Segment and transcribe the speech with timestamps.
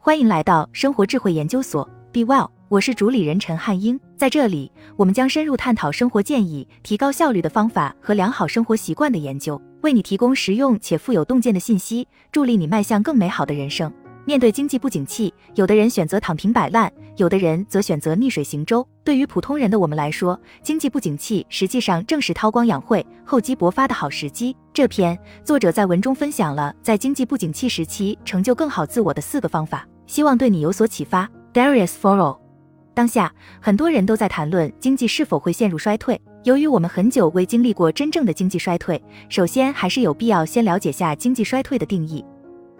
[0.00, 3.98] 欢迎来到生活智慧研究所，Be Well，我是主理人陈汉英。
[4.16, 13.92] 在这里，我们将深入探讨生活建议、提高效率的方法和良好生活习惯的研究，为你提供实用且富有洞见的信息，助力你迈向更美好的人生。
[14.28, 18.86] 面对经济不景气，有的人选择躺平摆烂，有的人则选择逆水行舟。
[19.02, 24.54] 对于普通人的我们来说，经济不景气实际上正是韬光养晦、厚积薄发的好时机。
[24.74, 31.26] 这篇作者在文中分享了在经济不景气时期成就更好自我的四个方法，希望对你有所启发。
[31.54, 32.38] Darius f o r o
[32.92, 33.32] 当下
[33.62, 36.20] 很多人都在谈论经济是否会陷入衰退。
[36.44, 42.22] 由于我们很久未经历过真正的经济衰退，首先还是有必要先了解下经济衰退的定义。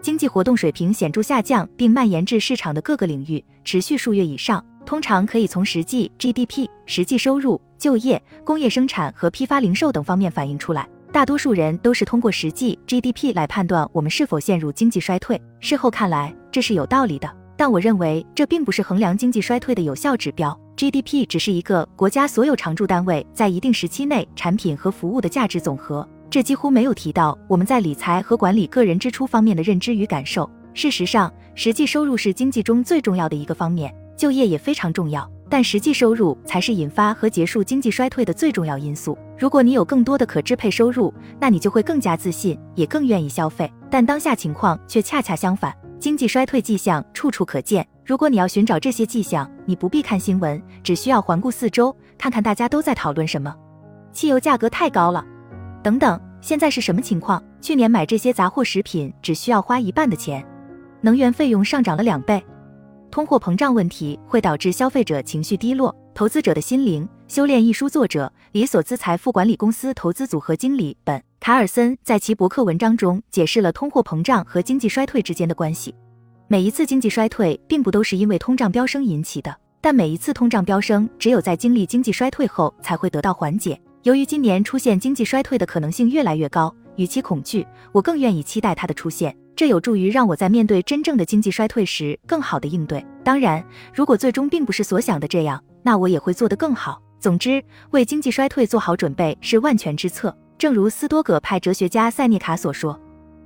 [0.01, 10.87] 经济活动水平显著下降，并蔓延至市场的各个领域，持续数月以上，通常可以从实际 GDP、实际收入、就业、工业生产和批发零售等方面反映出来。
[11.11, 15.41] 大多数人都是通过实际 GDP 来判断我们是否陷入经济衰退。
[15.59, 20.57] 事后看来，这是有道理的，但我认为这并不是衡量经济衰退的有效指标。
[20.77, 26.07] GDP 只是一个国家所有常住单位在一定时期内产品和服务的价值总和。
[26.29, 30.47] 这几乎没有提到我们在理财和管理个人支出方面的认知与感受。
[30.75, 39.17] 事实上，实际收入是经济中最重要的一个方面，就业也非常重要，但实际收入才是引发和结束经济衰退的最重要因素。
[39.39, 43.71] 如果你有更多的可支配收入，那你就会更加自信，也更愿意消费。
[43.89, 47.85] 但当下情况却恰恰相反，经济衰退迹象处处可见。
[48.05, 53.53] 如果你要寻找这些迹象，你不必看新闻，只需要环顾四周，看看大家都在讨论什么。
[54.11, 55.25] 汽油价格太高了。
[55.81, 57.43] 等等，现在是什么情况？
[57.61, 60.45] 去年买这些杂货食品只需要花一半的钱，
[61.01, 62.43] 能源费用上涨了两倍。
[63.11, 67.07] 通货膨胀问题会导致消费者情绪低落，投资者的心灵。
[67.27, 75.93] 修炼一书作者李索兹财富管理公司投资组合经理本卡尔森在其博客文章中解释了通货膨胀和经济衰退之间的关系。
[76.47, 83.79] 每一次经济衰退并不都是因为通胀飙升引起的，但每一次通胀飙升只有在经历经济衰退后才会得到缓解。
[84.03, 89.35] 由于今年出现经济衰退的可能性越来越高，与其恐惧，我更愿意期待它的出现。
[89.57, 93.05] 这有助于让我在面对真正的经济衰退时更好的应对。
[93.25, 93.61] 当然，
[93.93, 97.01] 如果最终并不是所想的这样，那我也会做得更好。
[97.19, 97.61] 总之，
[97.91, 100.33] 为经济衰退做好准备是万全之策。
[100.57, 102.97] 正如斯多葛派哲学家塞涅卡所说：“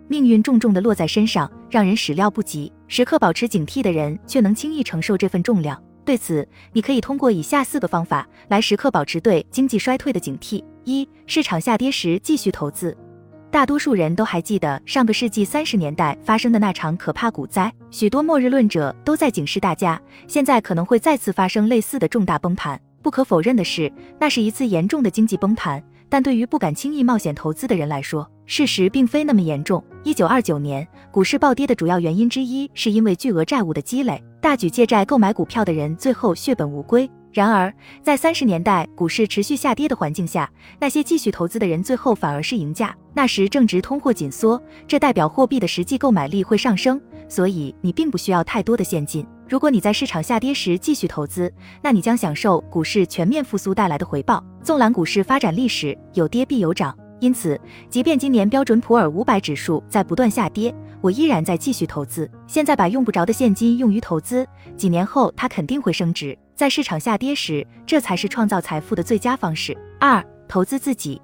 [0.08, 2.72] 命运重重地落在身上，让人始料不及。
[2.88, 12.96] 时刻保持警惕的人，却能轻易承受这份重量。”对此，你可以通过以下四个方法来时刻保持对经济衰退的警惕：一、市场下跌时继续投资。
[13.50, 22.80] 大多数人都还记得上个世纪三十年代发生的那场可怕股灾，许多末日论者都在警示大家，现在可能会再次发生类似的重大崩盘。
[23.02, 25.82] 不可否认的是，那是一次严重的经济崩盘。
[26.10, 29.84] 但对于不敢轻易冒险投资的人来说，事实并非那么严重。
[30.04, 34.22] 一九二九年股市暴跌的主要原因之一，是因为巨额债务的积累。
[34.42, 37.10] 大举借债购买股票的人最后血本无归。
[37.32, 37.74] 然而，
[38.04, 40.48] 在三十年代股市持续下跌的环境下，
[40.80, 42.96] 那些继续投资的人最后反而是赢家。
[43.14, 49.26] 那时正值通货紧缩，这代表货币的实际购买力会上升，所以你并不需要太多的现金。
[49.50, 54.44] 如果你在市场下跌时继续投资，那你将享受股市全面复苏带来的回报。
[54.62, 56.96] 纵览股市发展历史，有跌必有涨。
[57.24, 57.58] 因此，
[57.90, 62.30] 即便今年标准普尔五百指数在不断下跌，我依然在继续投资。
[62.48, 64.46] 现在把用不着的现金用于投资，
[64.76, 66.38] 几年后它肯定会升值。
[66.54, 69.74] 在市场下跌时，这才是创造财富的最佳方式。
[70.02, 71.22] 二、投资自己。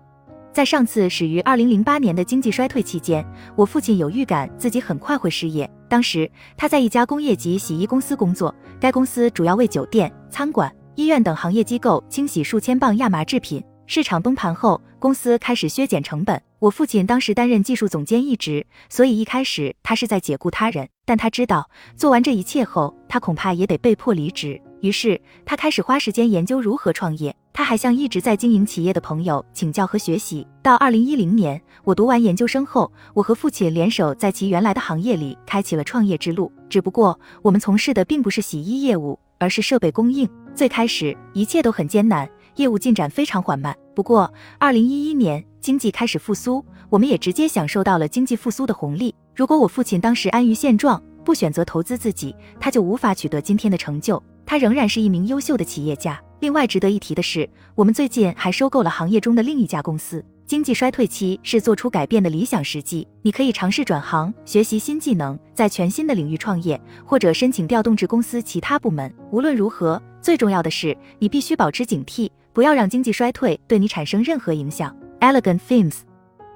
[0.53, 3.21] 在上次始于二零零八年的经济衰退期间，
[3.57, 5.69] 我父亲有预感自己很快会失业。
[5.89, 13.61] 当时他在一家工业级洗衣公司工作，该公司主要为酒店、餐馆、医院等行业机构清洗数千磅亚麻制品。
[13.89, 16.39] 市场崩盘后，公司开始削减成本。
[16.59, 20.87] 我父亲当时担任技术总监一职，所以一开始他是在解雇他人。
[21.07, 24.61] 但他知道做完这一切后，他恐怕也得被迫离职。
[24.81, 27.35] 于是他开始花时间研究如何创业。
[27.51, 30.45] 他还向一直在经营企业的朋友请教和学习。
[30.61, 36.51] 到二零一零年，我读完研究生后，我和父亲联手在其原来的行业里开启了创业之路。
[36.69, 40.29] 只不过我们从事的并不是洗衣业务，而是设备供应。
[40.53, 42.29] 最开始一切都很艰难。
[42.55, 43.73] 业务进展非常缓慢。
[43.99, 49.13] 不过，二零一一年经济开始复苏，我们也直接享受到了经济复苏的红利。
[49.35, 54.23] 如果我父亲当时安于现状，不选择投资自己，他就无法取得今天的成就。
[54.45, 56.17] 他仍然是一名优秀的企业家。
[56.39, 60.23] 另外值得一提的是，我们最近还收购了行业中的另一家公司。
[60.45, 69.13] 经济衰退期是做出改变的理想时机，你可以尝试转行，学习新技能，在全新的领域创业，或者申请调动至公司其他部门。
[69.29, 74.95] 无论如何，最重要的是你必须保持警惕，不要让经济衰退对你产生任何影响。
[75.19, 75.99] Elegant Themes，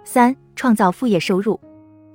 [0.03, 1.59] 三、创造副业收入。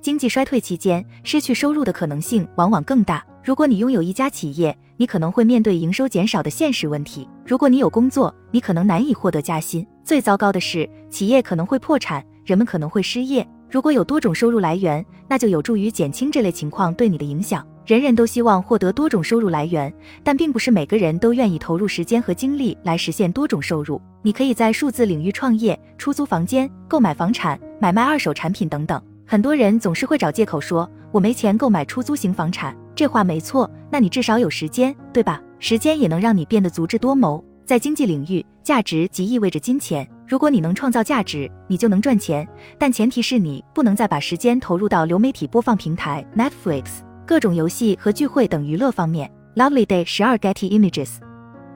[0.01, 3.25] 经济衰退期间，失去收入的可能性往往更大。
[3.43, 9.85] 如果你拥有一家企业，你可能会面对营收减少的现实问题；如果你有工作，你可能难以获得加薪。
[10.03, 13.47] 最糟糕的是，企业可能会破产，人们可能会失业。
[13.69, 17.65] 如果有多种收入来源，那就有助于减轻这类情况对你的影响。
[17.89, 19.91] 人人都希望获得多种收入来源，
[20.23, 23.99] 但并不是每个人都愿意投入时间和精力来实现多种收入。
[24.21, 29.01] 你可以在数字领域创业、出租房间、购买房产、买卖二手产品等等。
[29.25, 33.67] 很多人总是会找借口说我没钱购买出租型房产，这话没错。
[33.89, 35.41] 那你至少有时间，对吧？
[35.57, 37.43] 时间也能让你变得足智多谋。
[37.65, 40.07] 在经济领域，价值即意味着金钱。
[40.27, 42.47] 如果你能创造价值，你就能赚钱。
[42.77, 46.99] 但前提是你不能再把时间投入到流媒体播放平台 Netflix。
[47.29, 49.31] 各种游戏和聚会等娱乐方面。
[49.55, 51.17] Lovely Day 十二 Getty Images。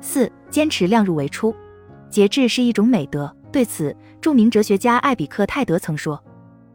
[0.02, 1.54] 四、坚持量入为出。
[2.10, 3.32] 节制是一种美德。
[3.52, 6.20] 对此，著名哲学家艾比克泰德曾说：“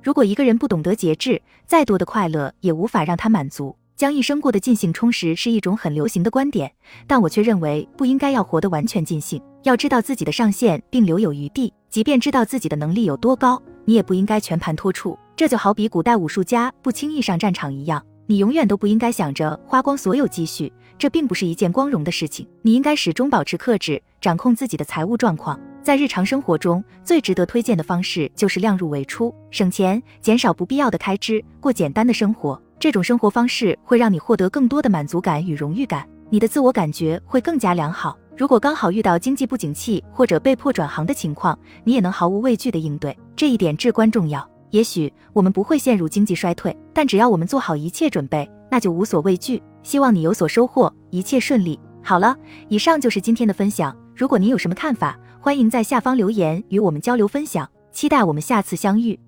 [0.00, 3.74] 如果一个人不懂得节制，再多的快乐也无法让他满足。
[3.96, 6.70] 将一生过得尽兴充实是一种很流行的观点，
[7.08, 9.42] 但我却认为不应该要活得完全尽兴。
[9.64, 11.74] 要知道自己的上限，并留有余地。
[11.90, 15.18] 即便知道自己的能力有多高，你也不应该全盘托出。
[15.34, 22.46] 这就好比古代武术家不轻易上战场一样。”你永远都不应该想着花光所有积蓄，这并不是一件光荣的事情。
[22.60, 25.58] 你应该始终保持克制，掌控自己的财务状况。
[25.82, 32.60] 在日常生活中，最值得推荐的方式就是量入为出，省钱，减少不必要的开支，过简单的生活。
[32.78, 38.14] 这种生活方式会让你获得更多的满足感与荣誉感，你的自我感觉会更加良好。
[38.36, 44.46] 如果刚好遇到经济不景气或者被迫转行的情况，你也能毫无畏惧地应对，这一点至关重要。
[44.70, 49.62] 也许我们不会陷入经济衰退，但只要我们做好一切准备，那就无所畏惧。
[49.82, 51.78] 希望你有所收获，一切顺利。
[52.02, 52.36] 好了，
[52.68, 53.96] 以上就是今天的分享。
[54.14, 57.68] 如果您有什么看法，欢迎在下方留言与我们交流分享。
[57.92, 59.18] 期待我们下次相遇。